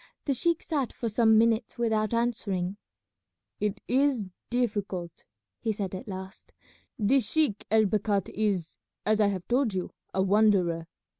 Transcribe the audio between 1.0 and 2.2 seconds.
some minutes without